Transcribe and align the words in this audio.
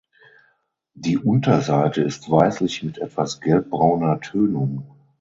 Die 0.95 1.19
Unterseite 1.19 2.01
ist 2.01 2.31
weißlich 2.31 2.81
mit 2.81 2.97
etwas 2.97 3.39
gelbbrauner 3.39 4.19
Tönung. 4.19 4.95